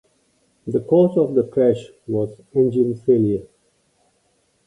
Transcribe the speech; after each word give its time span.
The 0.65 0.79
cause 0.79 1.15
of 1.15 1.35
the 1.35 1.43
crash 1.43 1.85
was 2.07 2.35
engine 2.55 2.95
failure. 2.95 3.45